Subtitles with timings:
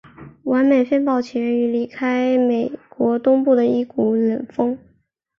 [0.45, 4.75] 完美风暴起源于离开美国东岸的一股冷锋。